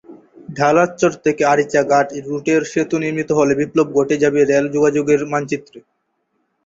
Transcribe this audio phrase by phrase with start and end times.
[0.49, 5.79] ঢালারচর থেকে আরিচা ঘাট রুটে সেতু নির্মিত হলে বিপ্লব ঘটে যাবে রেল যোগাযোগের মানচিত্রে।